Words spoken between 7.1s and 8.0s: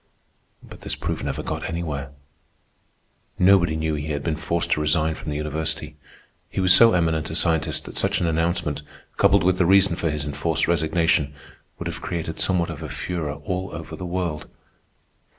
a scientist that